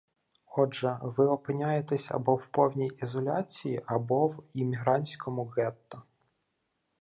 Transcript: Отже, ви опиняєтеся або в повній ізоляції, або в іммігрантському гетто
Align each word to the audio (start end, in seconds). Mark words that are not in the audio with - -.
Отже, 0.57 0.99
ви 1.01 1.27
опиняєтеся 1.27 2.15
або 2.15 2.35
в 2.35 2.49
повній 2.49 2.87
ізоляції, 3.01 3.81
або 3.85 4.27
в 4.27 4.43
іммігрантському 4.53 5.45
гетто 5.45 6.03